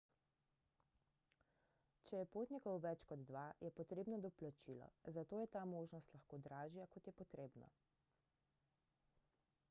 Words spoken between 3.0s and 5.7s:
kot dva je potrebno doplačilo zato je ta